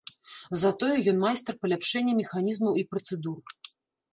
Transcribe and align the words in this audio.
Затое 0.61 0.95
ён 1.11 1.19
майстар 1.25 1.59
паляпшэння 1.65 2.15
механізмаў 2.23 2.73
і 2.81 2.87
працэдур. 2.95 3.39